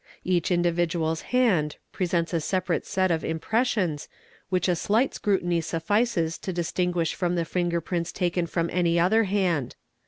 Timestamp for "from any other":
8.47-9.25